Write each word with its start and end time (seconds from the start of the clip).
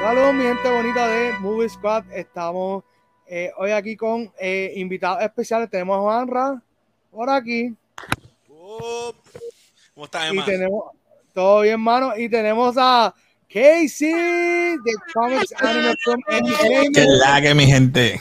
Saludos, 0.00 0.34
mi 0.34 0.44
gente 0.44 0.70
bonita 0.70 1.08
de 1.08 1.32
Movie 1.40 1.68
Squad. 1.68 2.04
Estamos 2.12 2.84
eh, 3.26 3.50
hoy 3.58 3.70
aquí 3.70 3.96
con 3.96 4.32
eh, 4.40 4.72
invitados 4.76 5.22
especiales. 5.22 5.70
Tenemos 5.70 5.96
a 5.96 6.00
Juanra 6.00 6.62
por 7.10 7.28
aquí. 7.30 7.74
¿Cómo 8.48 10.04
estás, 10.04 10.26
Y 10.28 10.30
Emma? 10.30 10.44
tenemos 10.44 10.84
todo 11.34 11.60
bien, 11.62 11.80
mano. 11.80 12.16
Y 12.16 12.28
tenemos 12.28 12.76
a 12.78 13.14
Casey 13.48 14.12
de 14.12 14.92
Comics 15.12 15.52
Anime 15.60 15.94
Film 16.02 16.20
Entertainment. 16.28 17.42
que 17.42 17.54
mi 17.54 17.66
gente. 17.66 18.20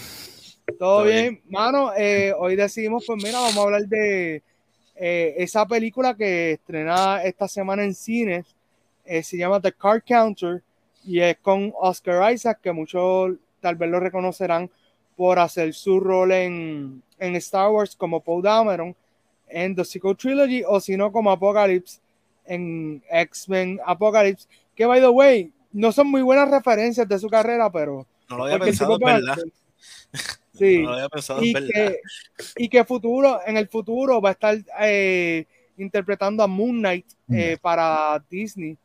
Todo 0.77 0.77
Todo 0.77 1.03
bien, 1.05 1.41
mano. 1.49 1.91
eh, 1.95 2.33
hoy 2.37 2.55
decidimos, 2.55 3.03
pues 3.07 3.23
mira, 3.23 3.39
vamos 3.39 3.57
a 3.57 3.61
hablar 3.61 3.81
de 3.87 4.43
eh, 4.95 5.33
esa 5.37 5.65
película 5.65 6.13
que 6.15 6.53
estrena 6.53 7.23
esta 7.23 7.47
semana 7.47 7.83
en 7.83 7.95
cines. 7.95 8.45
eh, 9.05 9.23
se 9.23 9.37
llama 9.37 9.59
The 9.61 9.71
Card 9.71 10.03
Counter 10.05 10.61
y 11.03 11.19
es 11.19 11.37
con 11.37 11.73
Oscar 11.79 12.33
Isaac, 12.33 12.59
que 12.61 12.71
muchos 12.71 13.33
tal 13.61 13.75
vez 13.75 13.89
lo 13.89 13.99
reconocerán 13.99 14.69
por 15.15 15.39
hacer 15.39 15.73
su 15.73 15.99
rol 15.99 16.31
en, 16.31 17.03
en 17.19 17.35
Star 17.35 17.69
Wars 17.69 17.95
como 17.95 18.21
Poe 18.21 18.41
Dameron 18.41 18.95
en 19.47 19.75
The 19.75 19.83
Sequel 19.83 20.15
Trilogy 20.15 20.63
o 20.65 20.79
si 20.79 20.95
no 20.95 21.11
como 21.11 21.31
Apocalypse 21.31 21.99
en 22.45 23.03
X-Men 23.09 23.79
Apocalypse. 23.85 24.47
Que, 24.75 24.85
by 24.85 25.01
the 25.01 25.09
way, 25.09 25.51
no 25.71 25.91
son 25.91 26.07
muy 26.07 26.21
buenas 26.21 26.49
referencias 26.49 27.07
de 27.07 27.19
su 27.19 27.27
carrera, 27.29 27.69
pero... 27.71 28.05
No 28.29 28.37
lo 28.37 28.45
había 28.45 28.59
pensado, 28.59 28.93
es 28.93 28.99
verdad. 28.99 29.37
Sí 30.53 30.83
No 30.83 30.89
lo 30.89 30.95
había 30.95 31.09
pensado, 31.09 31.43
y 31.43 31.49
es 31.49 31.53
verdad. 31.53 31.69
que, 31.73 31.99
y 32.57 32.69
que 32.69 32.83
futuro, 32.85 33.39
en 33.45 33.57
el 33.57 33.67
futuro 33.67 34.21
va 34.21 34.29
a 34.29 34.33
estar 34.33 34.57
eh, 34.81 35.45
interpretando 35.77 36.43
a 36.43 36.47
Moon 36.47 36.77
Knight 36.79 37.05
eh, 37.31 37.57
para 37.61 38.23
Disney 38.29 38.77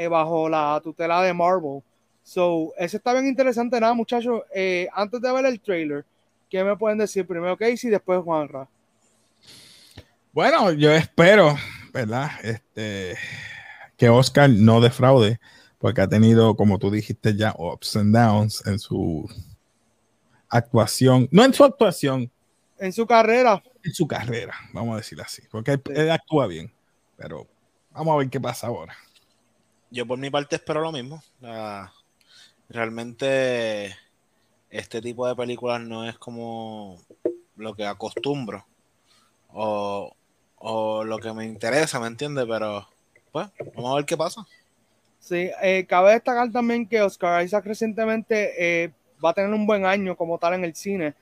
eh, 0.00 0.08
bajo 0.08 0.48
la 0.48 0.80
tutela 0.82 1.20
de 1.20 1.34
Marvel. 1.34 1.82
So, 2.22 2.72
eso 2.78 2.96
está 2.96 3.12
bien 3.12 3.26
interesante. 3.26 3.78
Nada, 3.78 3.92
muchachos, 3.92 4.40
eh, 4.54 4.88
antes 4.94 5.20
de 5.20 5.30
ver 5.30 5.44
el 5.44 5.60
trailer, 5.60 6.06
¿qué 6.48 6.64
me 6.64 6.74
pueden 6.74 6.96
decir? 6.96 7.26
Primero 7.26 7.54
Casey 7.54 7.88
y 7.88 7.90
después 7.90 8.18
Juanra. 8.24 8.66
Bueno, 10.32 10.72
yo 10.72 10.90
espero, 10.90 11.54
¿verdad? 11.92 12.30
Este, 12.42 13.14
que 13.98 14.08
Oscar 14.08 14.48
no 14.48 14.80
defraude, 14.80 15.38
porque 15.78 16.00
ha 16.00 16.08
tenido, 16.08 16.56
como 16.56 16.78
tú 16.78 16.90
dijiste 16.90 17.36
ya, 17.36 17.54
ups 17.58 17.96
and 17.96 18.16
downs 18.16 18.66
en 18.66 18.78
su 18.78 19.28
actuación. 20.48 21.28
No 21.30 21.44
en 21.44 21.52
su 21.52 21.62
actuación, 21.62 22.30
En 22.78 22.94
su 22.94 23.06
carrera, 23.06 23.62
en 23.82 23.92
su 23.92 24.08
carrera, 24.08 24.54
vamos 24.72 24.94
a 24.94 24.96
decir 24.96 25.20
así, 25.20 25.42
porque 25.50 25.72
él, 25.72 25.82
él 25.94 26.10
actúa 26.10 26.46
bien, 26.46 26.72
pero 27.18 27.46
vamos 27.90 28.14
a 28.14 28.16
ver 28.16 28.30
qué 28.30 28.40
pasa 28.40 28.68
ahora. 28.68 28.96
Yo 29.90 30.06
por 30.06 30.18
mi 30.18 30.30
parte 30.30 30.56
espero 30.56 30.80
lo 30.80 30.92
mismo. 30.92 31.22
Realmente 32.68 33.96
este 34.70 35.02
tipo 35.02 35.26
de 35.26 35.34
películas 35.34 35.80
no 35.80 36.08
es 36.08 36.16
como 36.16 37.00
lo 37.56 37.74
que 37.74 37.84
acostumbro 37.84 38.64
o, 39.48 40.12
o 40.56 41.04
lo 41.04 41.18
que 41.18 41.32
me 41.32 41.44
interesa, 41.44 41.98
¿me 41.98 42.06
entiendes? 42.06 42.46
Pero 42.48 42.88
pues 43.32 43.48
vamos 43.74 43.92
a 43.92 43.96
ver 43.96 44.04
qué 44.04 44.16
pasa. 44.16 44.46
sí, 45.18 45.50
eh, 45.62 45.86
cabe 45.88 46.12
destacar 46.12 46.50
también 46.52 46.86
que 46.86 47.02
Oscar 47.02 47.44
Isaac 47.44 47.64
recientemente 47.66 48.84
eh, 48.84 48.92
va 49.24 49.30
a 49.30 49.34
tener 49.34 49.52
un 49.52 49.66
buen 49.66 49.84
año 49.84 50.16
como 50.16 50.38
tal 50.38 50.54
en 50.54 50.64
el 50.64 50.74
cine 50.74 51.14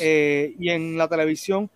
eh, 0.00 0.54
y 0.58 0.70
en 0.70 0.96
la 0.96 1.08
televisión. 1.08 1.68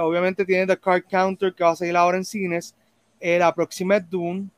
Obviamente 0.00 0.46
tiene 0.46 0.66
The 0.66 0.78
Card 0.78 1.04
Counter 1.10 1.52
que 1.52 1.62
va 1.62 1.72
a 1.72 1.76
seguir 1.76 1.94
ahora 1.94 2.16
en 2.16 2.24
cines. 2.24 2.74
La 3.20 3.54
próxima 3.54 3.98
es 3.98 4.08
Dune, 4.08 4.48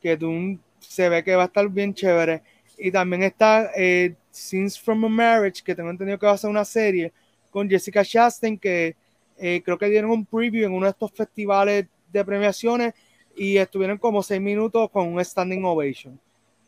que 0.00 0.16
Dune 0.16 0.60
se 0.80 1.08
ve 1.08 1.22
que 1.24 1.36
va 1.36 1.44
a 1.44 1.46
estar 1.46 1.68
bien 1.68 1.94
chévere. 1.94 2.42
Y 2.78 2.90
también 2.90 3.24
está 3.24 3.70
eh, 3.76 4.14
Scenes 4.30 4.78
from 4.78 5.04
a 5.04 5.08
Marriage, 5.08 5.62
que 5.62 5.74
tengo 5.74 5.90
entendido 5.90 6.18
que 6.18 6.26
va 6.26 6.32
a 6.32 6.38
ser 6.38 6.50
una 6.50 6.64
serie 6.64 7.12
con 7.50 7.68
Jessica 7.68 8.04
Chastain, 8.04 8.58
que 8.58 8.94
eh, 9.36 9.62
creo 9.64 9.78
que 9.78 9.86
dieron 9.86 10.10
un 10.10 10.24
preview 10.24 10.66
en 10.66 10.72
uno 10.72 10.86
de 10.86 10.90
estos 10.90 11.10
festivales 11.12 11.86
de 12.12 12.24
premiaciones 12.24 12.94
y 13.36 13.56
estuvieron 13.56 13.98
como 13.98 14.22
seis 14.22 14.40
minutos 14.40 14.90
con 14.90 15.08
un 15.08 15.24
standing 15.24 15.64
ovation. 15.64 16.18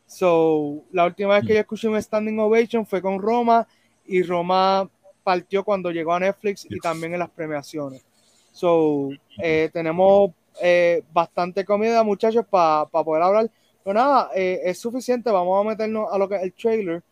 So, 0.07 0.83
la 0.93 1.07
última 1.07 1.35
vez 1.35 1.45
que 1.45 1.55
yo 1.55 1.61
escuché 1.61 1.89
un 1.89 2.01
standing 2.01 2.39
ovation 2.39 2.85
fue 2.85 3.01
con 3.01 3.21
Roma 3.21 3.67
y 4.07 4.23
Roma 4.23 4.89
partió 5.23 5.63
cuando 5.63 5.91
llegó 5.91 6.13
a 6.15 6.21
Netflix 6.21 6.65
y 6.65 6.71
Yes. 6.71 6.81
también 6.81 7.13
en 7.13 7.21
las 7.21 7.31
premiaciones. 7.31 8.05
So, 8.53 9.11
eh, 9.39 9.71
tenemos 9.73 10.33
eh, 10.61 11.03
bastante 11.13 11.65
comida, 11.65 12.03
muchachos, 12.03 12.45
para 12.49 12.87
poder 12.87 13.23
hablar. 13.23 13.51
Pero 13.91 14.07
nada, 14.07 14.31
eh, 14.37 14.61
es 14.67 14.79
suficiente. 14.79 15.33
Vamos 15.33 15.67
a 15.67 15.69
meternos 15.69 16.07
a 16.13 16.17
lo 16.17 16.29
que 16.29 16.37
es 16.37 16.45
el 16.45 16.53
trailer. 16.53 17.03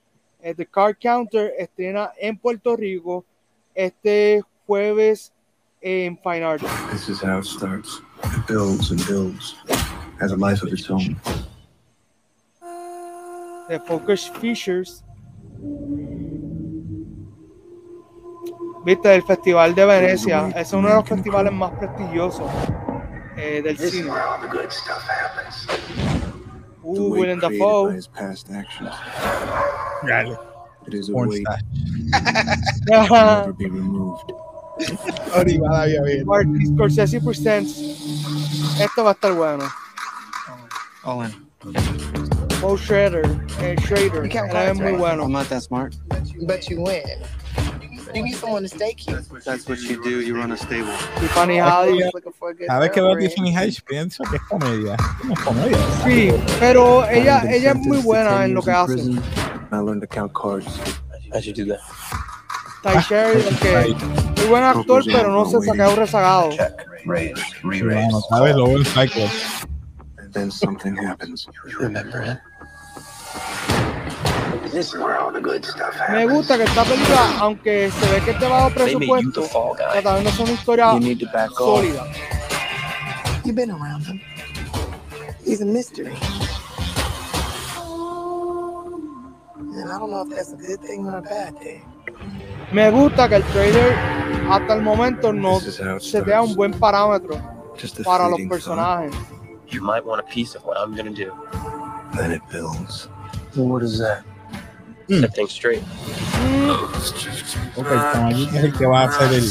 Eh, 0.41 0.55
The 0.55 0.65
Card 0.67 0.97
Counter 1.03 1.53
estrena 1.59 2.13
en 2.17 2.39
Puerto 2.39 2.77
Rico 2.77 3.25
este 3.75 4.45
jueves 4.65 5.33
en 5.81 6.17
Fine 6.19 6.45
Arts. 6.45 6.65
This 6.93 7.09
is 7.09 7.21
how 7.21 7.41
it 7.41 7.47
starts. 7.47 8.01
It 8.23 8.47
builds 8.47 8.93
and 8.93 9.05
builds, 9.09 9.57
has 10.21 10.31
a 10.31 10.37
life 10.37 10.65
of 10.65 10.73
its 10.73 10.89
own. 10.89 11.17
de 13.69 13.81
Focus 13.81 14.31
Features. 14.41 15.03
Viste, 18.85 19.15
el 19.17 19.25
Festival 19.25 19.75
de 19.75 19.85
Venecia 19.85 20.49
es 20.55 20.73
uno 20.73 20.91
de 20.91 20.95
los 20.95 21.09
festivales 21.09 21.53
más 21.53 21.73
prestigiosos 21.73 22.49
eh, 23.37 23.63
del 23.63 23.77
cine. 23.77 24.13
Willem 26.97 27.41
created 27.41 27.59
Dafoe. 27.59 27.89
by 27.89 27.95
his 27.95 28.07
past 28.09 28.51
actions. 28.51 28.91
Dale, 30.07 30.39
It 30.87 30.95
is 30.95 31.09
a 31.09 31.13
porn 31.13 31.29
weight 31.29 31.43
star. 31.47 31.59
that 32.11 33.09
can 33.09 33.11
never 33.11 33.53
be 33.53 33.67
removed. 33.67 34.33
Ahorita 35.35 35.61
la 35.71 35.83
había 35.83 36.03
visto. 36.03 36.25
Martin 36.25 36.67
Scorsese 36.77 37.21
Presents. 37.21 37.79
Esto 38.81 39.03
va 39.05 39.11
a 39.11 39.15
estar 39.15 39.35
bueno. 39.37 39.69
All 41.05 41.23
in. 41.25 41.33
Paul 42.61 42.77
Schrader, 42.79 43.25
eh, 43.61 43.77
Schrader, 43.81 44.25
You 44.25 44.31
can't 44.31 44.51
él 44.51 44.57
es 44.57 44.79
rise, 44.79 44.83
muy 44.83 44.93
bueno. 44.99 45.25
I'm 45.25 45.33
not 45.33 45.49
that 45.49 45.63
smart. 45.63 45.97
But 46.47 46.69
you 46.71 46.81
win. 46.83 47.03
You 48.15 48.23
need 48.23 48.37
someone 48.37 48.63
to 48.63 48.69
stake 48.69 49.07
you. 49.07 49.21
That's 49.45 49.69
what 49.69 49.79
you 49.81 50.03
do. 50.03 50.21
You 50.21 50.37
run 50.37 50.53
a 50.53 50.57
stable. 50.57 50.93
Tiffany 51.21 51.57
Haddish. 51.57 51.91
Always 51.91 52.15
looking 52.15 52.33
for 52.33 52.51
a 52.51 52.55
good 52.55 52.67
Cada 52.67 52.81
vez 52.81 52.91
que 52.91 53.03
veo 53.03 53.11
girlfriend. 53.13 53.31
Tiffany 53.31 53.53
Haddish 53.53 53.83
pienso 53.85 54.25
que 54.25 54.37
es 54.37 54.43
comedia. 54.43 54.97
Es 55.31 55.39
comedia. 55.41 55.79
Sí, 56.05 56.33
pero 56.59 57.09
ella, 57.09 57.43
ella 57.51 57.73
es 57.73 57.77
muy 57.77 57.99
buena 57.99 58.45
en 58.45 58.55
lo 58.55 58.63
que 58.63 58.71
hace. 58.71 59.01
I 59.71 59.77
learned 59.77 60.01
to 60.01 60.07
count 60.07 60.33
cards. 60.33 60.67
How'd 61.33 61.45
you 61.45 61.53
do 61.53 61.67
that? 61.67 61.81
Ty 62.83 63.01
Sheridan, 63.01 63.57
que 63.57 63.95
muy 64.39 64.49
buen 64.49 64.63
actor, 64.63 65.03
pero 65.05 65.31
no 65.31 65.45
se 65.45 65.61
saca 65.61 65.89
un 65.89 65.97
rezagado. 65.97 66.51
Check, 66.51 66.87
raise, 67.05 67.35
Bueno, 67.63 68.21
sabes 68.31 68.57
lo 68.57 68.67
buen 68.67 68.85
Cyclops. 68.85 69.67
And 70.19 70.33
then 70.33 70.51
something 70.51 70.97
happens. 70.97 71.49
Remember 71.79 72.23
it? 72.23 72.39
Me 76.11 76.27
gusta 76.27 76.57
que 76.57 76.65
esta 76.65 76.85
película, 76.85 77.39
aunque 77.41 77.91
se 77.91 78.13
ve 78.13 78.21
que 78.25 78.31
es 78.33 78.41
de 78.41 78.49
bajo 78.49 78.71
presupuesto, 78.71 79.43
también 80.03 80.25
no 80.25 80.31
es 80.31 80.39
una 80.39 80.51
historia 80.53 80.93
You 80.95 81.01
need 81.01 81.19
to 81.21 81.27
back 81.33 81.51
off. 81.53 81.81
sólida. 81.81 82.05
You've 83.45 83.55
been 83.55 83.71
around 83.71 84.05
him. 84.07 84.21
He's 85.45 85.63
a 85.63 85.65
mystery. 85.65 86.15
And 89.81 89.91
I 89.91 89.99
don't 89.99 90.11
know 90.11 90.23
if 90.23 90.31
that's 90.35 90.53
a 90.53 90.57
good 90.57 90.81
thing 90.81 91.07
or 91.07 91.17
a 91.19 91.23
bad 91.23 91.59
thing. 91.61 91.83
Me 92.73 92.91
gusta 92.91 93.29
que 93.29 93.37
el 93.37 93.45
trailer 93.45 93.95
hasta 94.51 94.75
el 94.75 94.83
momento 94.83 95.33
no 95.33 95.61
se 95.61 96.21
vea 96.21 96.43
un 96.43 96.55
buen 96.55 96.73
parámetro 96.73 97.41
para 98.05 98.29
los 98.29 98.41
personajes. 98.49 99.15
You 99.71 99.83
might 99.83 100.05
want 100.05 100.21
a 100.21 100.25
piece 100.25 100.55
of 100.57 100.65
what 100.65 100.77
I'm 100.79 100.95
gonna 100.97 101.11
do. 101.11 101.31
Then 102.17 102.33
it 102.33 102.43
builds. 102.51 103.09
What 103.55 103.83
is 103.83 103.99
that? 103.99 104.25
Set 105.09 105.35
things 105.35 105.53
straight. 105.53 105.83
Ok, 107.77 107.87
Camarita 108.13 108.59
es 108.59 108.65
el 108.65 108.73
que 108.73 108.87
va 108.87 109.03
a 109.03 109.09
hacer 109.09 109.33
el. 109.33 109.45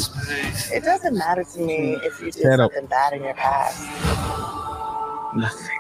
It 0.77 0.83
doesn't 0.83 1.17
matter 1.17 1.43
to 1.43 1.59
me 1.59 1.95
if 2.03 2.19
you 2.19 2.25
did 2.31 2.41
Set 2.43 2.59
up. 2.59 2.71
something 2.71 2.87
bad 2.87 3.13
in 3.13 3.23
your 3.23 3.33
past. 3.33 3.81
Nothing. 5.35 5.79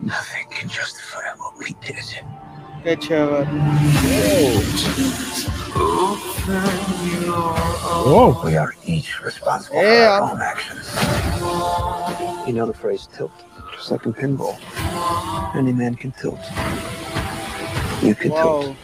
Nothing 0.00 0.46
can 0.50 0.68
justify 0.68 1.22
what 1.38 1.56
we 1.58 1.74
did. 1.80 1.96
qué 2.84 2.96
chévere. 2.96 3.46
Oh, 8.10 8.40
We 8.44 8.56
are 8.56 8.74
each 8.86 9.20
responsible 9.22 9.82
Yeah. 9.82 10.18
for 10.18 10.24
our 10.24 10.32
own 10.32 10.40
actions. 10.40 10.86
You 12.46 12.52
know 12.54 12.66
the 12.66 12.72
phrase 12.74 13.06
tilt, 13.14 13.32
just 13.76 13.90
like 13.90 14.06
in 14.06 14.12
pinball. 14.14 14.56
Any 15.54 15.72
man 15.72 15.94
can 15.96 16.12
tilt. 16.12 16.40
You 18.02 18.14
can 18.14 18.30
Wow. 18.30 18.42
tilt. 18.42 18.64
Is 18.64 18.70
it 18.70 18.76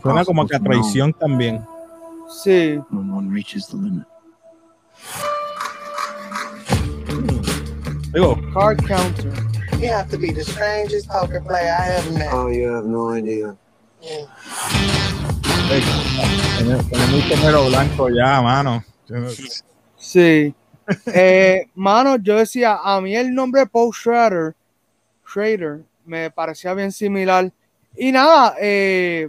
suena 0.00 0.24
como 0.24 0.46
que 0.46 0.56
a 0.56 0.58
possible 0.58 0.58
to 0.58 0.58
know 0.58 0.82
traición 0.82 1.12
también. 1.12 1.66
Sí. 2.42 2.78
when 2.90 3.10
one 3.10 3.30
reaches 3.30 3.66
the 3.68 3.76
limit? 3.76 4.06
Digo, 8.12 8.36
Card 8.52 8.86
counter. 8.86 9.32
You 9.78 9.88
have 9.88 10.10
to 10.10 10.18
be 10.18 10.32
the 10.32 10.44
strangest 10.44 11.08
poker 11.08 11.40
player 11.40 11.74
I 11.78 11.88
ever 11.90 12.12
met. 12.12 12.32
Oh, 12.32 12.48
you 12.48 12.68
have 12.68 12.84
no 12.84 13.10
idea. 13.10 13.56
Yeah. 14.02 14.26
Ey, 15.70 15.82
Tiene 16.58 16.82
tiene 16.84 17.06
mucho 17.08 17.34
pelo 17.40 17.68
blanco 17.68 18.08
ya, 18.08 18.42
mano. 18.42 18.82
Sí. 19.96 20.54
Eh, 21.06 21.66
mano, 21.74 22.16
yo 22.16 22.36
decía, 22.36 22.78
a 22.82 23.00
mí 23.00 23.14
el 23.14 23.34
nombre 23.34 23.66
Paul 23.66 23.92
Schrader, 23.92 24.54
Schrader, 25.26 25.84
me 26.08 26.30
parecía 26.30 26.74
bien 26.74 26.90
similar. 26.90 27.52
Y 27.96 28.10
nada, 28.10 28.56
eh, 28.60 29.28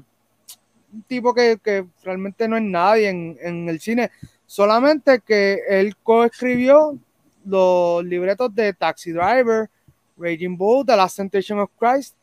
un 0.91 1.03
tipo 1.03 1.33
que, 1.33 1.59
que 1.63 1.85
realmente 2.03 2.47
no 2.47 2.57
es 2.57 2.63
nadie 2.63 3.09
en, 3.09 3.37
en 3.41 3.69
el 3.69 3.79
cine, 3.79 4.11
solamente 4.45 5.19
que 5.19 5.59
él 5.69 5.95
coescribió 6.01 6.97
los 7.45 8.03
libretos 8.03 8.53
de 8.53 8.73
Taxi 8.73 9.11
Driver, 9.11 9.69
Raging 10.17 10.57
Bull, 10.57 10.85
The 10.85 10.95
Last 10.95 11.17
Temptation 11.17 11.59
of 11.59 11.69
Christ 11.79 12.15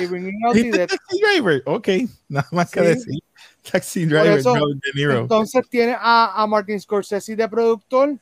y 0.00 0.06
Bringing 0.06 0.44
Out 0.46 0.54
the 0.54 0.62
¿Viste 0.62 0.78
Dead. 0.78 0.88
Taxi 0.88 1.20
Driver? 1.20 1.62
Ok, 1.66 1.88
nada 2.28 2.48
más 2.52 2.70
que 2.70 2.80
decir. 2.80 3.18
Taxi 3.70 4.06
Driver, 4.06 4.38
eso, 4.38 4.54
Robert 4.56 4.80
De 4.80 4.90
Niro. 4.94 5.18
Entonces 5.20 5.68
tiene 5.68 5.96
a, 5.98 6.42
a 6.42 6.46
Martin 6.46 6.80
Scorsese 6.80 7.36
de 7.36 7.48
productor. 7.48 8.16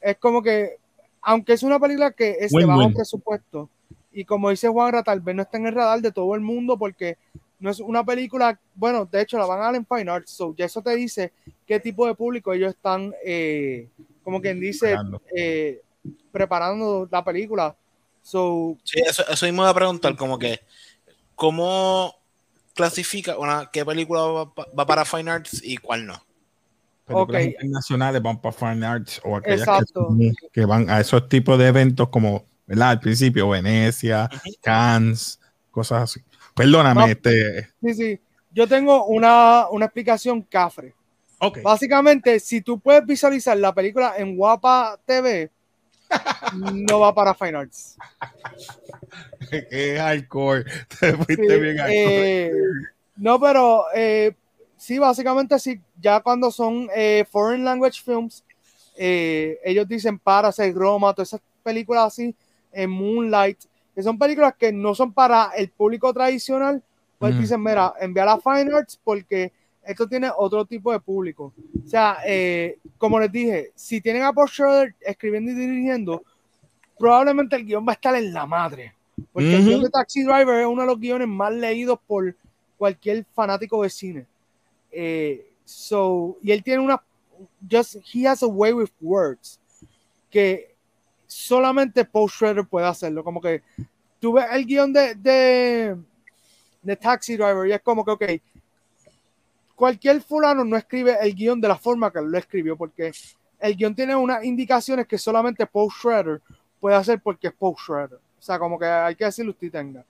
Es 0.00 0.16
como 0.18 0.42
que, 0.42 0.76
aunque 1.22 1.52
es 1.54 1.62
una 1.62 1.78
película 1.78 2.12
que 2.12 2.36
es 2.40 2.50
de 2.52 2.64
bajo 2.64 2.92
presupuesto, 2.92 3.68
y 4.14 4.24
como 4.24 4.50
dice 4.50 4.68
Juan 4.68 4.94
tal 5.04 5.20
vez 5.20 5.34
no 5.34 5.42
está 5.42 5.58
en 5.58 5.66
el 5.66 5.74
radar 5.74 6.00
de 6.00 6.12
todo 6.12 6.34
el 6.34 6.40
mundo 6.40 6.78
porque 6.78 7.18
no 7.58 7.70
es 7.70 7.80
una 7.80 8.04
película, 8.04 8.58
bueno, 8.74 9.04
de 9.06 9.20
hecho 9.22 9.38
la 9.38 9.46
van 9.46 9.60
a 9.60 9.64
dar 9.64 9.74
en 9.74 9.86
Fine 9.86 10.10
Arts, 10.10 10.30
so 10.30 10.54
ya 10.56 10.66
eso 10.66 10.82
te 10.82 10.94
dice 10.96 11.32
qué 11.66 11.80
tipo 11.80 12.06
de 12.06 12.14
público 12.14 12.52
ellos 12.52 12.70
están, 12.74 13.12
eh, 13.24 13.88
como 14.22 14.40
quien 14.40 14.60
dice, 14.60 14.88
Preparando. 14.88 15.22
eh, 15.34 15.82
preparando 16.30 17.08
la 17.10 17.24
película. 17.24 17.76
So, 18.22 18.76
Sí, 18.84 19.00
eso, 19.06 19.22
eso 19.28 19.46
mismo 19.46 19.62
iba 19.62 19.70
a 19.70 19.74
preguntar, 19.74 20.16
como 20.16 20.38
que, 20.38 20.60
¿cómo 21.34 22.14
clasifica 22.74 23.38
una, 23.38 23.70
qué 23.72 23.84
película 23.84 24.22
va, 24.22 24.54
pa- 24.54 24.68
va 24.78 24.86
para 24.86 25.04
Fine 25.04 25.30
Arts 25.30 25.62
y 25.64 25.76
cuál 25.76 26.06
no? 26.06 26.14
Películas 27.06 27.42
ok. 27.42 27.48
internacionales 27.48 28.22
van 28.22 28.40
para 28.40 28.52
Fine 28.52 28.86
Arts 28.86 29.20
o 29.24 29.36
aquellas 29.36 29.68
que, 29.68 29.84
son- 29.92 30.32
que 30.52 30.64
van 30.64 30.88
a 30.90 31.00
esos 31.00 31.28
tipos 31.28 31.58
de 31.58 31.66
eventos 31.68 32.08
como, 32.08 32.44
¿verdad? 32.66 32.90
Al 32.90 33.00
principio, 33.00 33.48
Venecia, 33.48 34.28
Cannes, 34.62 35.40
cosas 35.70 36.02
así. 36.04 36.20
Perdóname, 36.54 37.00
No. 37.00 37.06
este. 37.06 37.68
sí, 37.82 37.94
sí. 37.94 38.20
Yo 38.52 38.68
tengo 38.68 39.06
una, 39.06 39.66
una 39.70 39.86
explicación 39.86 40.42
cafre. 40.42 40.94
Ok. 41.40 41.58
Básicamente, 41.62 42.38
si 42.38 42.60
tú 42.60 42.78
puedes 42.78 43.04
visualizar 43.04 43.56
la 43.56 43.74
película 43.74 44.14
en 44.16 44.36
Guapa 44.36 44.98
TV, 45.04 45.50
no 46.72 47.00
va 47.00 47.12
para 47.12 47.34
Fine 47.34 47.56
Arts. 47.58 47.96
Qué 49.70 49.96
hardcore. 49.98 50.64
Te 51.00 51.14
fuiste 51.14 51.34
Sí, 51.48 51.60
bien 51.60 51.76
hardcore. 51.78 52.46
eh, 52.46 52.52
no, 53.16 53.40
pero 53.40 53.84
eh, 53.94 54.34
sí, 54.76 54.98
básicamente 54.98 55.58
sí, 55.58 55.80
ya 56.00 56.20
cuando 56.20 56.50
son 56.50 56.88
eh, 56.94 57.24
foreign 57.30 57.64
language 57.64 58.02
films, 58.02 58.44
eh, 58.96 59.58
ellos 59.64 59.86
dicen 59.88 60.18
Parasite, 60.18 60.72
Roma, 60.72 61.12
todas 61.12 61.28
esas 61.30 61.40
películas 61.62 62.06
así, 62.06 62.34
en 62.74 62.90
Moonlight, 62.90 63.58
que 63.94 64.02
son 64.02 64.18
películas 64.18 64.54
que 64.58 64.72
no 64.72 64.94
son 64.94 65.12
para 65.12 65.52
el 65.56 65.70
público 65.70 66.12
tradicional, 66.12 66.82
pues 67.18 67.32
Ujú. 67.32 67.42
dicen, 67.42 67.62
mira, 67.62 67.94
enviar 68.00 68.28
a 68.28 68.38
Fine 68.38 68.74
Arts 68.74 69.00
porque 69.02 69.52
esto 69.86 70.08
tiene 70.08 70.30
otro 70.36 70.64
tipo 70.64 70.92
de 70.92 71.00
público. 71.00 71.52
O 71.84 71.88
sea, 71.88 72.18
eh, 72.26 72.78
como 72.98 73.20
les 73.20 73.30
dije, 73.30 73.72
si 73.74 74.00
tienen 74.00 74.22
a 74.22 74.32
Paul 74.32 74.48
Schroeder 74.48 74.94
escribiendo 75.00 75.50
y 75.50 75.54
dirigiendo, 75.54 76.22
probablemente 76.98 77.56
el 77.56 77.64
guion 77.64 77.86
va 77.86 77.92
a 77.92 77.94
estar 77.94 78.14
en 78.16 78.32
la 78.32 78.46
madre. 78.46 78.94
Porque 79.32 79.54
el 79.56 79.60
Ujú. 79.60 79.70
guion 79.70 79.82
de 79.82 79.90
Taxi 79.90 80.22
Driver 80.22 80.60
es 80.60 80.66
uno 80.66 80.82
de 80.82 80.88
los 80.88 80.98
guiones 80.98 81.28
más 81.28 81.52
leídos 81.52 81.98
por 82.06 82.34
cualquier 82.76 83.24
fanático 83.34 83.82
de 83.82 83.90
cine. 83.90 84.26
Eh, 84.90 85.46
so, 85.64 86.36
y 86.42 86.52
él 86.52 86.62
tiene 86.62 86.82
una. 86.82 87.02
Just, 87.70 87.96
he 88.12 88.26
has 88.26 88.42
a 88.42 88.46
way 88.46 88.72
with 88.72 88.90
words 89.00 89.58
que 90.30 90.73
solamente 91.34 92.04
Paul 92.04 92.30
Schroeder 92.30 92.64
puede 92.64 92.86
hacerlo. 92.86 93.24
Como 93.24 93.40
que 93.40 93.62
tú 94.20 94.34
ves 94.34 94.46
el 94.52 94.64
guion 94.64 94.92
de, 94.92 95.14
de, 95.16 95.96
de 96.80 96.96
Taxi 96.96 97.36
Driver 97.36 97.66
y 97.66 97.72
es 97.72 97.80
como 97.82 98.04
que, 98.04 98.10
ok, 98.12 98.24
cualquier 99.74 100.22
fulano 100.22 100.64
no 100.64 100.76
escribe 100.76 101.16
el 101.20 101.34
guion 101.34 101.60
de 101.60 101.68
la 101.68 101.76
forma 101.76 102.12
que 102.12 102.20
lo 102.20 102.38
escribió, 102.38 102.76
porque 102.76 103.12
el 103.58 103.76
guion 103.76 103.94
tiene 103.96 104.14
unas 104.14 104.44
indicaciones 104.44 105.08
que 105.08 105.18
solamente 105.18 105.66
Paul 105.66 105.90
Schroeder 105.90 106.40
puede 106.78 106.94
hacer 106.94 107.20
porque 107.20 107.48
es 107.48 107.52
Paul 107.52 107.74
Schroeder. 107.76 108.20
O 108.38 108.42
sea, 108.42 108.58
como 108.58 108.78
que 108.78 108.86
hay 108.86 109.16
que 109.16 109.24
decirlo 109.24 109.50
usted 109.50 109.72
tenga. 109.72 110.04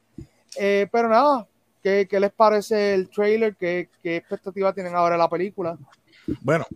Eh, 0.57 0.87
pero 0.93 1.09
nada, 1.09 1.49
¿qué, 1.83 2.07
qué 2.09 2.21
les 2.21 2.33
parece 2.33 2.93
el 2.95 3.09
trailer? 3.09 3.57
¿Qué, 3.57 3.89
¿Qué 4.03 4.17
expectativa 4.17 4.75
tienen 4.75 4.95
ahora 4.95 5.15
de 5.15 5.21
la 5.23 5.31
película? 5.31 5.79
Bueno, 6.43 6.67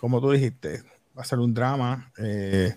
como 0.00 0.20
tú 0.22 0.30
dijiste, 0.30 0.82
va 1.16 1.22
a 1.22 1.24
ser 1.24 1.38
un 1.38 1.52
drama. 1.52 2.10
eh, 2.16 2.74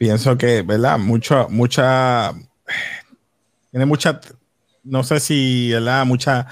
pienso 0.00 0.38
que, 0.38 0.62
¿verdad? 0.62 0.98
Mucha, 0.98 1.46
mucha, 1.48 2.32
tiene 3.70 3.84
mucha, 3.84 4.18
no 4.82 5.04
sé 5.04 5.20
si, 5.20 5.72
¿verdad? 5.72 6.06
Mucha 6.06 6.46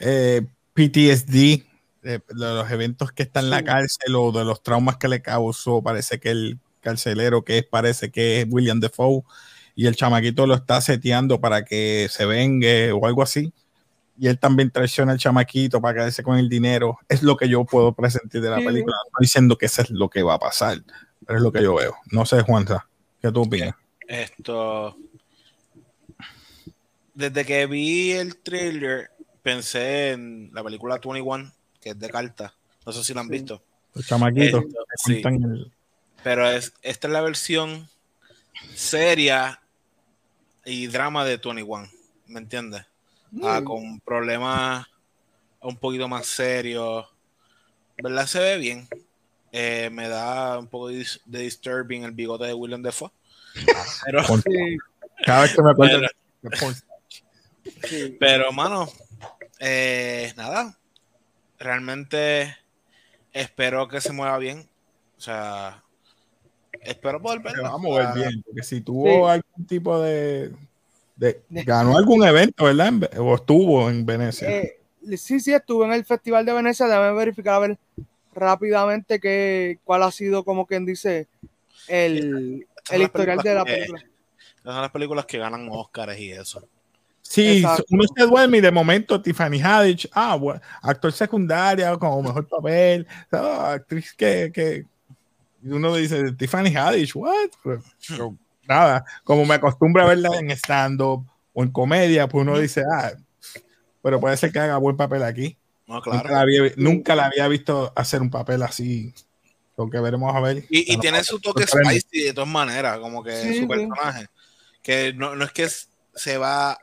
eh, 0.00 0.44
PTSD 0.74 1.32
de, 1.32 1.62
de 2.02 2.22
los 2.28 2.68
eventos 2.72 3.12
que 3.12 3.22
está 3.22 3.38
en 3.38 3.50
la 3.50 3.62
cárcel 3.62 4.16
o 4.16 4.32
de 4.32 4.44
los 4.44 4.64
traumas 4.64 4.96
que 4.96 5.06
le 5.06 5.22
causó. 5.22 5.80
Parece 5.80 6.18
que 6.18 6.32
el 6.32 6.58
carcelero 6.80 7.44
que 7.44 7.58
es, 7.58 7.64
parece 7.64 8.10
que 8.10 8.40
es 8.40 8.48
William 8.50 8.80
Defoe 8.80 9.22
y 9.76 9.86
el 9.86 9.94
chamaquito 9.94 10.48
lo 10.48 10.56
está 10.56 10.80
seteando 10.80 11.40
para 11.40 11.64
que 11.64 12.08
se 12.10 12.26
vengue 12.26 12.90
o 12.90 13.06
algo 13.06 13.22
así. 13.22 13.52
Y 14.18 14.26
él 14.26 14.40
también 14.40 14.72
traiciona 14.72 15.12
al 15.12 15.18
chamaquito 15.18 15.80
para 15.80 15.94
quedarse 15.94 16.24
con 16.24 16.36
el 16.36 16.48
dinero. 16.48 16.98
Es 17.08 17.22
lo 17.22 17.36
que 17.36 17.48
yo 17.48 17.64
puedo 17.64 17.92
presentir 17.92 18.40
de 18.40 18.50
la 18.50 18.56
película. 18.56 18.96
No 19.12 19.18
diciendo 19.20 19.56
que 19.56 19.66
eso 19.66 19.82
es 19.82 19.90
lo 19.90 20.10
que 20.10 20.24
va 20.24 20.34
a 20.34 20.40
pasar, 20.40 20.82
pero 21.24 21.38
es 21.38 21.44
lo 21.44 21.52
que 21.52 21.62
yo 21.62 21.76
veo. 21.76 21.94
No 22.10 22.26
sé, 22.26 22.42
Juanza, 22.42 22.87
¿qué 23.20 23.30
tú 23.32 23.42
opinas? 23.42 23.74
Esto. 24.06 24.96
Desde 27.14 27.44
que 27.44 27.66
vi 27.66 28.12
el 28.12 28.36
trailer, 28.36 29.10
pensé 29.42 30.12
en 30.12 30.50
la 30.52 30.62
película 30.62 30.98
21, 31.02 31.52
que 31.80 31.90
es 31.90 31.98
de 31.98 32.08
carta. 32.10 32.54
No 32.86 32.92
sé 32.92 33.02
si 33.04 33.12
la 33.14 33.20
han 33.22 33.26
Sí. 33.26 33.32
visto. 33.32 33.62
Esto, 33.94 34.18
que 34.62 35.12
sí. 35.14 35.22
el- 35.24 35.72
Pero 36.22 36.48
es, 36.50 36.72
esta 36.82 37.06
es 37.08 37.12
la 37.12 37.20
versión 37.20 37.88
seria 38.74 39.60
y 40.64 40.86
drama 40.86 41.24
de 41.24 41.36
21. 41.38 41.88
¿Me 42.26 42.40
entiendes? 42.40 42.84
Ah, 43.42 43.60
Mm. 43.60 43.64
con 43.64 44.00
problemas 44.00 44.86
un 45.60 45.76
poquito 45.76 46.08
más 46.08 46.26
serios. 46.26 47.06
¿Verdad? 48.02 48.26
Se 48.26 48.38
ve 48.38 48.58
bien. 48.58 48.88
Eh, 49.52 49.88
me 49.92 50.08
da 50.08 50.58
un 50.58 50.66
poco 50.66 50.88
de, 50.88 51.06
de 51.24 51.38
disturbing 51.40 52.04
el 52.04 52.12
bigote 52.12 52.44
de 52.46 52.54
William 52.54 52.82
Defoe. 52.82 53.10
Pero, 54.04 54.24
con- 54.24 54.42
Sí, 54.42 54.76
cada 55.24 55.42
vez 55.42 55.54
que 55.54 55.62
me 55.62 55.70
acuerdo 55.70 56.00
Pero- 56.42 56.72
de 56.72 58.16
pero 58.20 58.52
mano, 58.52 58.88
eh, 59.58 60.32
nada. 60.36 60.76
Realmente 61.58 62.56
espero 63.32 63.88
que 63.88 64.00
se 64.00 64.12
mueva 64.12 64.38
bien. 64.38 64.68
O 65.16 65.20
sea, 65.20 65.82
espero 66.80 67.20
poder 67.20 67.38
se 67.42 67.44
verla. 67.48 67.70
va 67.70 67.74
a 67.74 67.78
mover 67.78 68.06
Ah, 68.06 68.12
bien, 68.14 68.42
porque 68.42 68.62
si 68.62 68.80
tuvo 68.80 69.06
Sí. 69.26 69.32
algún 69.32 69.66
tipo 69.66 70.00
de, 70.00 70.52
de- 71.16 71.42
ganó 71.48 71.96
algún 71.98 72.22
evento, 72.24 72.64
¿verdad? 72.64 72.92
O 73.18 73.34
estuvo 73.34 73.90
en 73.90 74.06
Venecia. 74.06 74.48
Eh, 74.48 74.78
sí, 75.16 75.40
sí, 75.40 75.52
estuve 75.52 75.86
en 75.86 75.92
el 75.94 76.04
Festival 76.04 76.46
de 76.46 76.52
Venecia. 76.52 76.86
Déjame 76.86 77.12
verificar 77.12 77.54
a 77.54 77.58
ver 77.58 77.78
rápidamente 78.38 79.20
qué, 79.20 79.78
cuál 79.84 80.02
ha 80.02 80.10
sido, 80.10 80.44
como 80.44 80.66
quien 80.66 80.84
dice, 80.86 81.28
el, 81.86 82.66
el 82.90 83.02
historial 83.02 83.38
de 83.38 83.54
la 83.54 83.64
películas 83.64 83.64
que- 83.64 83.72
película. 83.74 84.00
Esas 84.58 84.72
son 84.74 84.82
las 84.82 84.90
películas 84.90 85.26
que 85.26 85.38
ganan 85.38 85.68
Oscars 85.70 86.18
y 86.18 86.32
eso. 86.32 86.66
Sí, 87.22 87.58
Exacto. 87.58 87.84
uno 87.90 88.04
se 88.14 88.26
duerme 88.26 88.58
y 88.58 88.60
de 88.60 88.70
momento 88.70 89.20
Tiffany 89.20 89.60
Haddish, 89.62 90.08
ah, 90.12 90.34
bueno, 90.36 90.60
actor 90.82 91.12
secundario 91.12 91.98
como 91.98 92.22
mejor 92.22 92.46
papel, 92.48 93.06
ah, 93.32 93.72
actriz 93.74 94.12
que, 94.14 94.50
que 94.52 94.84
uno 95.62 95.94
dice 95.94 96.32
Tiffany 96.32 96.74
Haddish, 96.74 97.14
what? 97.14 97.48
Pero- 97.62 97.82
pero 98.08 98.34
nada, 98.66 99.04
como 99.24 99.44
me 99.44 99.54
acostumbro 99.54 100.02
a 100.02 100.06
verla 100.06 100.30
en 100.38 100.50
stand-up 100.52 101.26
o 101.52 101.62
en 101.62 101.70
comedia, 101.70 102.26
pues 102.28 102.42
uno 102.42 102.58
dice, 102.58 102.82
ah, 102.90 103.12
pero 104.02 104.20
puede 104.20 104.36
ser 104.36 104.50
que 104.52 104.58
haga 104.60 104.76
buen 104.78 104.96
papel 104.96 105.22
aquí. 105.22 105.56
No, 105.88 105.94
Nunca, 105.94 106.10
claro. 106.10 106.28
la 106.30 106.40
había, 106.42 106.72
nunca 106.76 107.16
la 107.16 107.26
había 107.26 107.48
visto 107.48 107.92
hacer 107.96 108.20
un 108.22 108.30
papel 108.30 108.62
así. 108.62 109.12
Lo 109.76 109.88
que 109.88 109.98
veremos 110.00 110.34
a 110.34 110.40
ver. 110.40 110.58
Y, 110.68 110.80
y 110.80 110.86
Bueno, 110.86 111.00
tiene 111.00 111.24
su 111.24 111.40
toque 111.40 111.66
spicy 111.66 112.24
de 112.24 112.32
todas 112.34 112.50
maneras, 112.50 112.98
como 112.98 113.22
que 113.24 113.34
Sí, 113.40 113.54
su 113.54 113.60
sí. 113.60 113.66
personaje. 113.66 114.26
Que 114.82 115.12
no, 115.14 115.34
no 115.34 115.44
es 115.44 115.52
que 115.52 115.68
se 116.14 116.36
va 116.38 116.78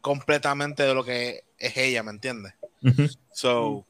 completamente 0.00 0.82
de 0.82 0.94
lo 0.94 1.04
que 1.04 1.44
es 1.58 1.76
ella, 1.76 2.02
¿me 2.02 2.10
entiendes? 2.10 2.54
So, 3.32 3.84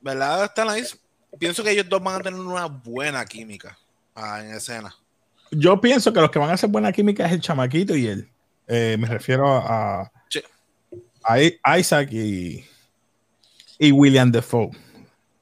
¿verdad? 0.00 0.44
Está 0.44 0.64
nice. 0.64 0.96
Pienso 1.38 1.62
que 1.62 1.70
ellos 1.70 1.88
dos 1.88 2.02
van 2.02 2.20
a 2.20 2.22
tener 2.24 2.40
una 2.40 2.66
buena 2.66 3.24
química 3.24 3.78
ah, 4.14 4.40
en 4.42 4.54
escena. 4.54 4.94
Yo 5.50 5.80
pienso 5.80 6.12
que 6.12 6.20
los 6.20 6.30
que 6.30 6.38
van 6.38 6.50
a 6.50 6.54
hacer 6.54 6.70
buena 6.70 6.92
química 6.92 7.26
es 7.26 7.32
el 7.32 7.40
chamaquito 7.40 7.94
y 7.96 8.06
él. 8.06 8.28
Eh, 8.68 8.96
me 8.98 9.06
refiero 9.08 9.46
a, 9.56 10.10
Sí. 10.28 10.40
a 11.62 11.78
Isaac 11.78 12.08
y, 12.12 12.64
y 13.80 13.90
William 13.92 14.30
Defoe 14.30 14.70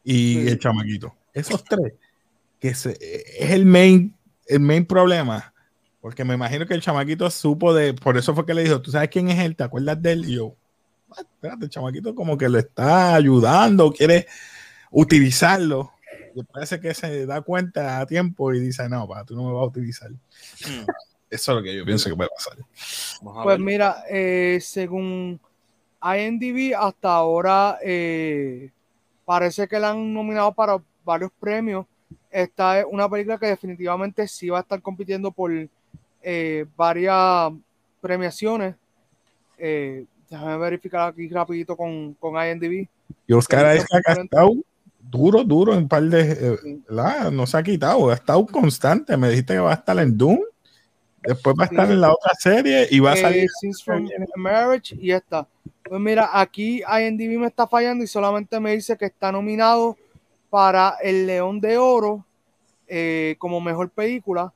y 0.05 0.35
Sí. 0.35 0.49
el 0.49 0.59
chamaquito. 0.61 1.15
Esos 1.35 1.63
tres, 1.65 1.93
que 2.61 2.73
se- 2.75 2.97
es 3.01 3.51
el 3.51 3.67
main, 3.67 4.17
el 4.47 4.61
main 4.61 4.87
problema. 4.87 5.53
Porque 6.01 6.25
me 6.25 6.35
imagino 6.35 6.65
que 6.65 6.75
el 6.75 6.81
chamaquito 6.81 7.29
supo 7.31 7.75
de, 7.75 7.93
por 7.93 8.17
eso 8.17 8.33
fue 8.35 8.47
que 8.47 8.55
le 8.55 8.63
dijo, 8.63 8.81
¿tú 8.81 8.93
sabes 8.93 9.09
quién 9.11 9.29
es 9.29 9.39
él? 9.41 9.57
¿Te 9.57 9.65
acuerdas 9.65 10.01
de 10.01 10.13
él? 10.13 10.25
Y 10.31 10.37
yo, 10.37 10.55
"Ah, 11.11 11.21
espérate, 11.23 11.65
el 11.65 11.71
chamaquito 11.71 12.15
como 12.15 12.39
que 12.39 12.49
lo 12.49 12.59
está 12.59 13.17
ayudando, 13.17 13.93
quiere 13.93 14.27
utilizarlo. 14.93 15.93
Y 16.35 16.43
parece 16.45 16.79
que 16.81 16.95
se 16.95 17.27
da 17.27 17.41
cuenta 17.43 17.99
a 18.01 18.07
tiempo 18.07 18.55
y 18.55 18.61
dice, 18.61 18.89
no, 18.89 19.09
pa, 19.09 19.25
tú 19.25 19.35
no 19.35 19.45
me 19.45 19.53
vas 19.53 19.63
a 19.63 19.67
utilizar. 19.67 20.11
Hmm. 20.11 20.87
Eso 21.31 21.53
es 21.53 21.57
lo 21.57 21.63
que 21.63 21.77
yo 21.77 21.85
pienso 21.85 22.09
que 22.09 22.17
puede 22.17 22.31
pasar. 22.35 22.57
Pues 23.43 23.59
mira, 23.59 24.05
eh, 24.09 24.59
según 24.63 25.41
IMDb, 26.03 26.75
hasta 26.77 27.15
ahora 27.15 27.79
eh, 27.83 28.71
parece 29.25 29.67
que 29.67 29.79
la 29.79 29.91
han 29.91 30.13
nominado 30.13 30.53
para 30.53 30.81
varios 31.05 31.31
premios. 31.39 31.87
Esta 32.31 32.81
es 32.81 32.87
una 32.91 33.09
película 33.09 33.39
que 33.39 33.47
definitivamente 33.47 34.29
sí 34.29 34.49
va 34.49 34.59
a 34.59 34.63
estar 34.63 34.81
compitiendo 34.81 35.31
por 35.31 35.51
eh, 36.23 36.67
varias 36.77 37.53
premiaciones. 38.01 38.75
Eh, 39.57 40.05
déjame 40.31 40.57
verificar 40.59 41.09
aquí 41.09 41.29
rapidito 41.29 41.77
con, 41.77 42.15
con 42.15 42.35
IMDb. 42.35 42.87
Y 43.27 43.33
Oscar 43.33 43.67
ha 43.67 43.77
son 43.77 44.25
estado 44.25 44.53
duro, 45.01 45.43
duro 45.45 45.75
en 45.75 45.89
par 45.89 46.03
de. 46.05 46.83
¿verdad? 46.89 47.31
No 47.31 47.47
se 47.47 47.57
ha 47.57 47.63
quitado, 47.63 48.11
ha 48.11 48.15
estado 48.15 48.47
constante. 48.47 49.17
Me 49.17 49.31
dijiste 49.31 49.55
que 49.55 49.61
va 49.61 49.73
a 49.73 49.75
estar 49.75 49.99
en 49.99 50.17
Doom, 50.17 50.41
después 51.23 51.57
va 51.59 51.65
a 51.65 51.67
estar 51.67 51.87
Sí. 51.87 51.93
en 51.93 52.01
la 52.01 52.13
otra 52.13 52.33
serie 52.39 52.87
y 52.91 53.01
va 53.01 53.13
a 53.13 53.15
Eh, 53.15 53.21
salir. 53.21 53.49
From 53.85 54.07
a 54.07 54.39
Marriage 54.39 54.97
y 55.01 55.13
esta. 55.13 55.47
Pues 55.85 56.01
mira, 56.01 56.31
aquí 56.33 56.83
IMDb 56.83 57.39
me 57.39 57.47
está 57.47 57.67
fallando 57.67 58.05
y 58.05 58.07
solamente 58.07 58.59
me 58.61 58.73
dice 58.75 58.97
que 58.97 59.07
está 59.07 59.33
nominado 59.33 59.97
para 60.51 60.97
el 61.03 61.27
León 61.27 61.61
de 61.61 61.79
Oro 61.79 62.25
eh, 62.87 63.37
como 63.39 63.61
mejor 63.61 63.91
película. 63.91 64.53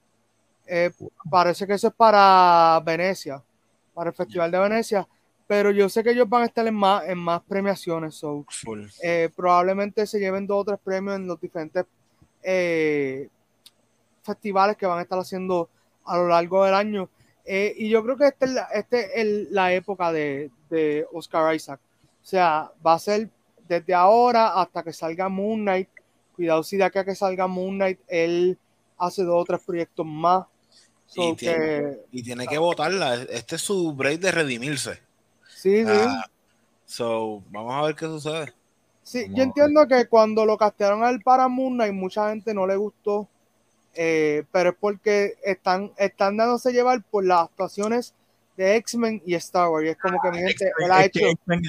Eh, 0.66 0.90
parece 1.30 1.66
que 1.66 1.74
eso 1.74 1.88
es 1.88 1.94
para 1.94 2.80
Venecia, 2.84 3.42
para 3.92 4.10
el 4.10 4.16
Festival 4.16 4.50
de 4.50 4.58
Venecia, 4.58 5.06
pero 5.46 5.70
yo 5.70 5.88
sé 5.88 6.02
que 6.02 6.10
ellos 6.12 6.28
van 6.28 6.42
a 6.42 6.46
estar 6.46 6.66
en 6.66 6.74
más, 6.74 7.06
en 7.08 7.18
más 7.18 7.42
premiaciones. 7.42 8.14
So, 8.14 8.46
eh, 9.02 9.28
probablemente 9.36 10.06
se 10.06 10.18
lleven 10.18 10.46
dos 10.46 10.62
o 10.62 10.64
tres 10.64 10.78
premios 10.82 11.16
en 11.16 11.26
los 11.26 11.38
diferentes 11.40 11.84
eh, 12.42 13.28
festivales 14.22 14.76
que 14.76 14.86
van 14.86 14.98
a 14.98 15.02
estar 15.02 15.18
haciendo 15.18 15.68
a 16.04 16.16
lo 16.16 16.28
largo 16.28 16.64
del 16.64 16.74
año. 16.74 17.08
Eh, 17.44 17.74
y 17.76 17.88
yo 17.88 18.02
creo 18.04 18.16
que 18.16 18.26
esta 18.28 18.46
es 18.46 18.52
la, 18.52 18.62
este 18.74 19.20
es 19.20 19.50
la 19.50 19.72
época 19.72 20.12
de, 20.12 20.50
de 20.70 21.06
Oscar 21.12 21.54
Isaac. 21.54 21.80
O 22.22 22.24
sea, 22.26 22.70
va 22.86 22.94
a 22.94 22.98
ser 22.98 23.28
desde 23.68 23.94
ahora 23.94 24.60
hasta 24.60 24.82
que 24.82 24.92
salga 24.92 25.28
Moon 25.28 25.60
Knight. 25.62 25.88
Cuidado 26.36 26.62
si 26.62 26.76
de 26.76 26.84
aquí 26.84 26.98
a 26.98 27.04
que 27.04 27.14
salga 27.14 27.46
Moon 27.46 27.74
Knight, 27.76 27.98
él 28.08 28.58
hace 28.98 29.22
dos 29.24 29.42
o 29.42 29.44
tres 29.44 29.60
proyectos 29.64 30.06
más. 30.06 30.46
So 31.06 31.30
Y 31.30 31.36
tiene- 31.36 31.56
que- 31.58 32.00
Y 32.12 32.22
tiene 32.22 32.46
que 32.46 32.58
votarla. 32.58 33.14
Este 33.28 33.56
es 33.56 33.62
su 33.62 33.92
break 33.92 34.20
de 34.20 34.30
redimirse. 34.32 35.00
sí, 35.48 35.84
sí. 35.84 35.90
Ah, 35.90 36.24
so, 36.86 37.42
vamos 37.50 37.74
a 37.74 37.82
ver 37.82 37.94
qué 37.94 38.06
sucede. 38.06 38.52
Sí, 39.02 39.22
Vamos 39.24 39.36
yo 39.36 39.42
entiendo 39.42 39.86
que 39.88 40.06
cuando 40.06 40.46
lo 40.46 40.56
castearon 40.56 41.02
a 41.02 41.10
él 41.10 41.20
para 41.22 41.48
Moon 41.48 41.74
Knight, 41.74 41.92
mucha 41.92 42.30
gente 42.30 42.54
no 42.54 42.66
le 42.66 42.76
gustó, 42.76 43.28
eh, 43.94 44.44
pero 44.52 44.70
es 44.70 44.76
porque 44.78 45.34
están, 45.44 45.92
están 45.96 46.36
dándose 46.36 46.72
llevar 46.72 47.02
por 47.02 47.24
las 47.24 47.44
actuaciones 47.44 48.14
de 48.56 48.76
X-Men 48.76 49.22
y 49.26 49.34
Star 49.34 49.68
Wars. 49.68 49.86
Y 49.86 49.88
es 49.90 49.96
como 49.98 50.18
que 50.22 50.30
mi 50.30 50.38
gente, 50.38 50.70
él 50.84 50.90
ha 50.92 51.04
hecho, 51.04 51.20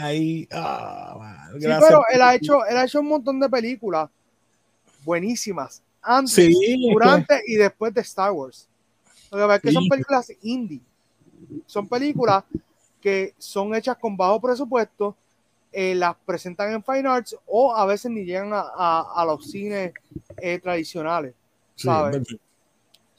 ahí. 0.02 0.48
ah, 0.52 1.16
man, 1.18 1.38
sí, 1.60 1.68
pero 1.80 2.04
él 2.14 2.22
ha 2.22 2.36
hecho, 2.36 2.66
él 2.66 2.78
ha 2.78 2.84
hecho 2.86 3.00
un 3.00 3.08
montón 3.08 3.40
de 3.40 3.50
películas 3.50 4.10
buenísimas 5.04 5.82
antes, 6.02 6.34
Sí, 6.34 6.52
es 6.52 6.58
que- 6.58 6.88
durante 6.94 7.42
y 7.48 7.56
después 7.56 7.94
de 7.94 8.02
Star 8.02 8.32
Wars. 8.32 8.68
Lo 9.32 9.38
que 9.38 9.44
pasa 9.44 9.56
es 9.56 9.62
que 9.62 9.72
son 9.72 9.90
películas 9.90 10.32
indie, 10.42 10.82
son 11.66 11.88
películas 11.88 12.44
que 13.02 13.34
son 13.38 13.74
hechas 13.76 13.98
con 13.98 14.16
bajo 14.16 14.40
presupuesto, 14.40 15.16
eh, 15.72 15.96
las 15.96 16.16
presentan 16.26 16.72
en 16.72 16.84
Fine 16.84 17.08
Arts 17.10 17.36
o 17.48 17.76
a 17.76 17.86
veces 17.86 18.12
ni 18.12 18.24
llegan 18.26 18.54
a, 18.54 18.60
a- 18.62 19.14
a 19.22 19.26
los 19.26 19.50
cines 19.50 19.92
eh, 20.38 20.60
tradicionales. 20.60 21.34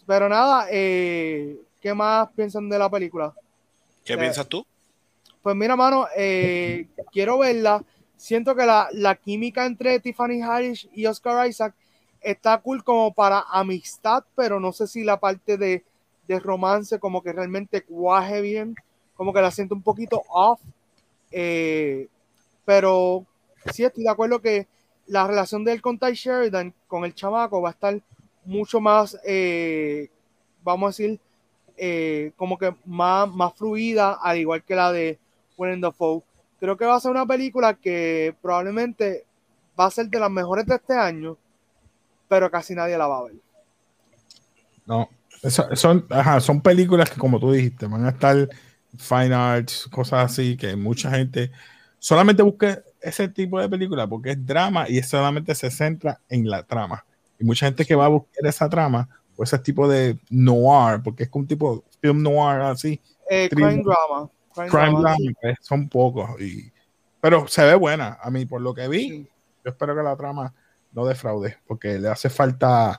Pero 0.06 0.28
nada, 0.28 0.66
eh, 0.70 1.58
¿qué 1.80 1.94
más 1.94 2.28
piensan 2.32 2.68
de 2.68 2.78
la 2.78 2.90
película? 2.90 3.34
¿Qué 4.04 4.12
Eh, 4.14 4.18
piensas 4.18 4.48
tú? 4.48 4.64
Pues 5.42 5.56
mira, 5.56 5.76
mano, 5.76 6.06
eh, 6.16 6.88
quiero 7.12 7.38
verla. 7.38 7.84
Siento 8.16 8.54
que 8.54 8.64
la, 8.66 8.88
la 8.92 9.16
química 9.16 9.66
entre 9.66 10.00
Tiffany 10.00 10.40
Haddish 10.42 10.88
y 10.94 11.06
Oscar 11.06 11.46
Isaac 11.48 11.74
está 12.20 12.58
cool 12.58 12.82
como 12.82 13.12
para 13.12 13.40
amistad, 13.50 14.24
pero 14.34 14.60
no 14.60 14.72
sé 14.72 14.86
si 14.86 15.04
la 15.04 15.20
parte 15.20 15.58
de, 15.58 15.84
de 16.26 16.40
romance 16.40 16.98
como 16.98 17.22
que 17.22 17.32
realmente 17.32 17.82
cuaje 17.84 18.40
bien, 18.40 18.74
como 19.14 19.32
que 19.34 19.42
la 19.42 19.50
siento 19.50 19.74
un 19.74 19.82
poquito 19.82 20.22
off. 20.28 20.60
Eh, 21.32 22.08
pero 22.64 23.26
sí 23.72 23.84
estoy 23.84 24.04
de 24.04 24.10
acuerdo 24.10 24.40
que 24.40 24.68
la 25.06 25.26
relación 25.26 25.64
de 25.64 25.72
él 25.72 25.82
con 25.82 25.98
Ty 25.98 26.14
Sheridan, 26.14 26.74
con 26.86 27.04
el 27.04 27.14
chamaco, 27.14 27.60
va 27.60 27.70
a 27.70 27.72
estar 27.72 28.00
mucho 28.44 28.80
más, 28.80 29.18
eh, 29.24 30.08
vamos 30.62 30.86
a 30.86 30.90
decir, 30.90 31.20
eh, 31.76 32.32
como 32.36 32.56
que 32.58 32.74
más, 32.84 33.28
más 33.32 33.54
fluida, 33.54 34.18
al 34.22 34.38
igual 34.38 34.62
que 34.62 34.74
la 34.74 34.92
de 34.92 35.18
Willem 35.56 35.80
Dafoe. 35.80 36.22
Creo 36.60 36.76
que 36.76 36.84
va 36.84 36.96
a 36.96 37.00
ser 37.00 37.10
una 37.10 37.26
película 37.26 37.74
que 37.74 38.34
probablemente 38.40 39.24
va 39.78 39.86
a 39.86 39.90
ser 39.90 40.08
de 40.08 40.20
las 40.20 40.30
mejores 40.30 40.66
de 40.66 40.76
este 40.76 40.94
año, 40.94 41.36
pero 42.28 42.50
casi 42.50 42.74
nadie 42.74 42.96
la 42.96 43.06
va 43.06 43.18
a 43.18 43.24
ver. 43.24 43.34
No, 44.86 45.08
son, 45.74 46.06
ajá, 46.10 46.40
son 46.40 46.60
películas 46.60 47.10
que, 47.10 47.18
como 47.18 47.40
tú 47.40 47.52
dijiste, 47.52 47.86
van 47.86 48.06
a 48.06 48.10
estar 48.10 48.48
fine 48.96 49.34
arts, 49.34 49.88
cosas 49.90 50.32
así, 50.32 50.56
que 50.56 50.76
mucha 50.76 51.10
gente 51.10 51.50
solamente 51.98 52.42
busca 52.42 52.82
ese 53.00 53.28
tipo 53.28 53.60
de 53.60 53.68
película 53.68 54.06
porque 54.06 54.30
es 54.30 54.46
drama 54.46 54.88
y 54.88 55.02
solamente 55.02 55.54
se 55.54 55.70
centra 55.70 56.20
en 56.28 56.48
la 56.48 56.62
trama. 56.62 57.04
Y 57.44 57.46
mucha 57.46 57.66
gente 57.66 57.84
que 57.84 57.94
va 57.94 58.06
a 58.06 58.08
buscar 58.08 58.46
esa 58.46 58.68
trama 58.70 59.06
o 59.36 59.42
ese 59.44 59.58
tipo 59.58 59.86
de 59.86 60.18
noir, 60.30 61.02
porque 61.02 61.24
es 61.24 61.30
un 61.32 61.46
tipo 61.46 61.76
de 61.76 61.82
film 62.00 62.22
noir 62.22 62.60
así, 62.62 62.98
Eh, 63.28 63.48
crime 63.50 63.82
drama. 63.82 64.30
Crime, 64.54 64.68
crime 64.70 65.00
drama, 65.00 65.16
son 65.60 65.88
pocos. 65.88 66.40
Y, 66.40 66.72
pero 67.20 67.46
se 67.48 67.62
ve 67.64 67.74
buena. 67.74 68.18
A 68.22 68.30
mí, 68.30 68.46
por 68.46 68.60
lo 68.62 68.72
que 68.74 68.88
vi, 68.88 69.08
Sí. 69.10 69.28
yo 69.64 69.70
espero 69.70 69.94
que 69.94 70.02
la 70.02 70.16
trama 70.16 70.54
no 70.92 71.04
defraude, 71.04 71.58
porque 71.66 71.98
le 71.98 72.08
hace 72.08 72.30
falta 72.30 72.98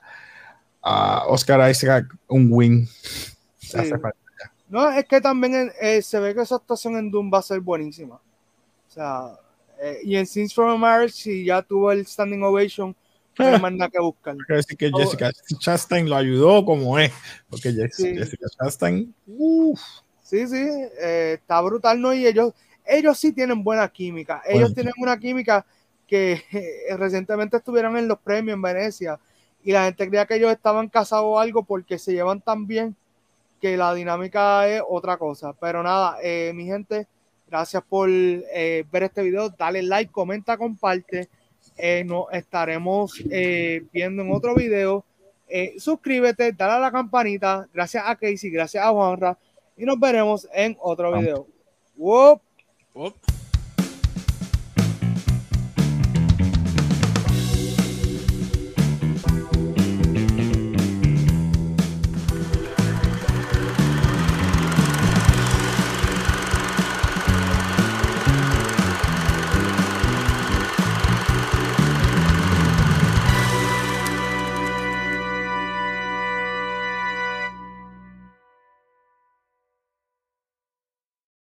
a 0.82 1.24
Oscar 1.28 1.70
Isaac 1.72 2.06
un 2.28 2.48
win. 2.52 2.82
Le 2.82 2.88
Sí. 3.58 3.78
hace 3.78 3.98
falta. 3.98 4.18
No, 4.68 4.90
es 4.92 5.06
que 5.06 5.22
también 5.22 5.72
eh, 5.80 6.02
se 6.02 6.20
ve 6.20 6.36
que 6.36 6.42
esa 6.42 6.56
actuación 6.56 6.98
en 6.98 7.10
Doom 7.10 7.32
va 7.34 7.38
a 7.40 7.44
ser 7.44 7.62
buenísima. 7.62 8.16
O 8.16 8.90
sea, 8.90 9.32
eh, 9.82 10.00
y 10.04 10.16
en 10.18 10.25
Scenes 10.25 10.54
from 10.54 10.70
a 10.72 10.78
Marriage, 10.78 11.14
si 11.14 11.46
ya 11.46 11.62
tuvo 11.62 11.92
el 11.92 12.06
standing 12.06 12.44
ovation, 12.44 12.96
no 13.39 13.46
hay 13.48 13.60
más 13.60 13.74
nada 13.74 13.89
que 13.89 14.00
buscar. 14.00 14.36
Quiero 14.46 14.58
decir 14.58 14.77
que 14.77 14.92
Oh. 14.94 14.98
Jessica 14.98 15.32
Chastain 15.60 16.10
lo 16.10 16.15
ayudó 16.15 16.63
como 16.65 16.98
es, 17.00 17.12
porque 17.50 17.72
Sí. 17.92 18.15
Jessica 18.15 18.48
Chastain, 18.60 19.13
uff, 19.27 19.82
Sí, 20.24 20.48
sí, 20.48 20.58
eh, 21.01 21.34
está 21.39 21.62
brutal, 21.62 22.01
¿no? 22.01 22.12
Y 22.13 22.25
ellos, 22.25 22.54
ellos 22.84 23.18
sí 23.20 23.32
tienen 23.32 23.63
buena 23.63 23.88
química. 23.89 24.42
Ellos 24.46 24.62
Bueno. 24.62 24.74
tienen 24.75 24.94
una 24.98 25.20
química 25.20 25.65
que 26.08 26.42
eh, 26.51 26.98
recientemente 26.98 27.58
estuvieron 27.58 27.96
en 27.98 28.08
los 28.08 28.18
premios 28.20 28.56
en 28.56 28.62
Venecia 28.62 29.20
y 29.63 29.72
la 29.72 29.86
gente 29.86 30.08
creía 30.08 30.25
que 30.25 30.36
ellos 30.36 30.51
estaban 30.51 30.89
casados 30.89 31.25
o 31.27 31.39
algo 31.39 31.63
porque 31.63 32.00
se 32.00 32.13
llevan 32.13 32.42
tan 32.42 32.65
bien 32.68 32.96
que 33.62 33.77
la 33.77 33.94
dinámica 33.94 34.68
es 34.68 34.82
otra 34.88 35.18
cosa. 35.18 35.54
Pero 35.54 35.82
nada, 35.84 36.18
eh, 36.24 36.51
mi 36.56 36.65
gente, 36.65 37.08
gracias 37.48 37.84
por 37.88 38.10
eh, 38.10 38.84
ver 38.92 39.04
este 39.04 39.22
video. 39.24 39.50
Dale 39.50 39.82
like, 39.84 40.12
comenta, 40.12 40.58
comparte. 40.58 41.30
Eh, 41.77 42.03
nos 42.05 42.25
estaremos 42.32 43.22
eh, 43.29 43.84
viendo 43.91 44.24
en 44.24 44.32
otro 44.32 44.55
video. 44.55 45.03
Eh, 45.48 45.75
suscríbete, 45.77 46.51
dale 46.53 46.74
a 46.74 46.79
la 46.79 46.91
campanita. 46.91 47.67
Gracias 47.74 48.03
a 48.05 48.15
Casey, 48.15 48.50
gracias 48.50 48.84
a 48.84 48.91
Juanra. 48.91 49.38
Y 49.77 49.86
nos 49.86 50.00
veremos 50.00 50.48
en 50.53 50.77
otro 50.79 51.12
video. 51.17 51.48